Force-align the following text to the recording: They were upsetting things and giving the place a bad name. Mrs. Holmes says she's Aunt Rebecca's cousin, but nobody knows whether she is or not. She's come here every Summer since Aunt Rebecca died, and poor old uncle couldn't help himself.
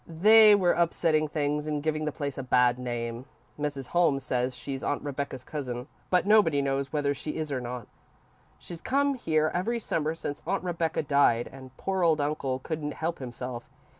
They 0.07 0.55
were 0.55 0.71
upsetting 0.71 1.27
things 1.27 1.67
and 1.67 1.83
giving 1.83 2.05
the 2.05 2.11
place 2.11 2.39
a 2.39 2.41
bad 2.41 2.79
name. 2.79 3.25
Mrs. 3.59 3.89
Holmes 3.89 4.23
says 4.23 4.55
she's 4.55 4.83
Aunt 4.83 5.03
Rebecca's 5.03 5.43
cousin, 5.43 5.85
but 6.09 6.25
nobody 6.25 6.59
knows 6.59 6.91
whether 6.91 7.13
she 7.13 7.35
is 7.35 7.51
or 7.51 7.61
not. 7.61 7.87
She's 8.57 8.81
come 8.81 9.13
here 9.13 9.51
every 9.53 9.77
Summer 9.77 10.15
since 10.15 10.41
Aunt 10.47 10.63
Rebecca 10.63 11.03
died, 11.03 11.47
and 11.51 11.77
poor 11.77 12.01
old 12.01 12.19
uncle 12.19 12.57
couldn't 12.57 12.95
help 12.95 13.19
himself. 13.19 13.69